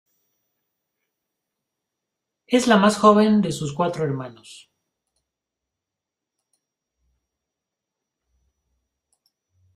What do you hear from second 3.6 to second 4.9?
cuatro hermanos.